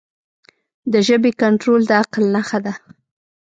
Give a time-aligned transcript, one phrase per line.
[0.91, 2.73] د ژبې کنټرول د عقل نښه ده.